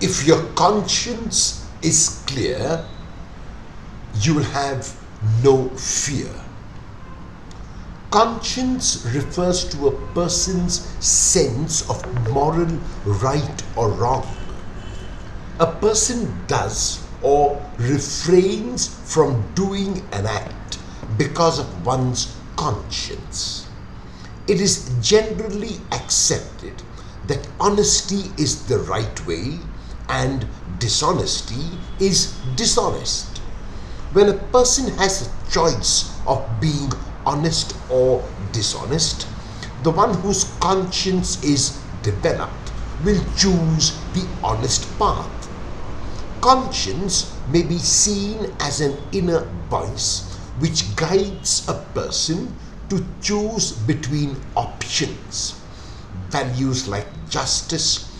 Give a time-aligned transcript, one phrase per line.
[0.00, 2.84] If your conscience is clear,
[4.20, 4.96] you will have
[5.42, 6.30] no fear.
[8.12, 11.98] Conscience refers to a person's sense of
[12.30, 14.24] moral right or wrong.
[15.58, 20.78] A person does or refrains from doing an act
[21.16, 23.66] because of one's conscience.
[24.46, 26.84] It is generally accepted
[27.26, 29.58] that honesty is the right way
[30.08, 30.46] and
[30.78, 33.38] dishonesty is dishonest.
[34.12, 36.90] When a person has a choice of being
[37.26, 39.26] honest or dishonest,
[39.82, 42.72] the one whose conscience is developed
[43.04, 45.30] will choose the honest path.
[46.40, 52.54] Conscience may be seen as an inner voice which guides a person
[52.88, 55.60] to choose between options.
[56.30, 58.10] Values like justice,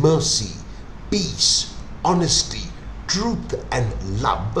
[0.00, 0.63] mercy,
[1.14, 1.72] peace,
[2.04, 2.66] honesty,
[3.06, 4.56] truth, and love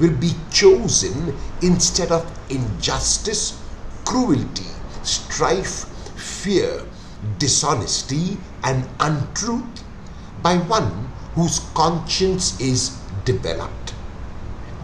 [0.00, 3.62] will be chosen instead of injustice,
[4.04, 4.66] cruelty,
[5.04, 5.84] strife,
[6.18, 6.82] fear,
[7.38, 9.84] dishonesty, and untruth
[10.42, 10.90] by one
[11.36, 12.88] whose conscience is
[13.24, 13.94] developed.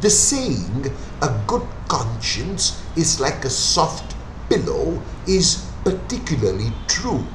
[0.02, 4.14] The saying, a good conscience is like a soft
[4.48, 7.26] pillow, is particularly true.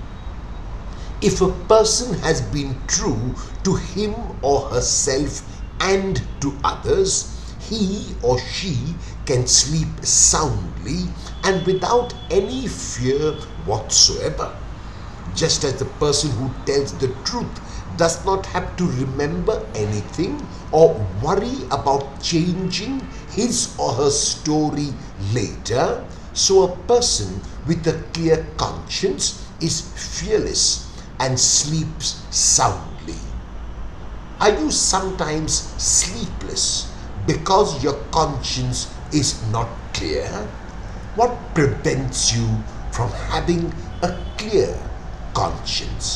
[1.26, 5.42] If a person has been true to him or herself
[5.80, 8.94] and to others, he or she
[9.26, 11.10] can sleep soundly
[11.44, 13.32] and without any fear
[13.66, 14.56] whatsoever.
[15.34, 17.60] Just as the person who tells the truth
[17.98, 24.94] does not have to remember anything or worry about changing his or her story
[25.34, 30.86] later, so a person with a clear conscience is fearless
[31.20, 33.16] and sleeps soundly.
[34.40, 36.92] Are you sometimes sleepless
[37.26, 40.28] because your conscience is not clear?
[41.16, 44.76] What prevents you from having a clear
[45.34, 45.96] conscience?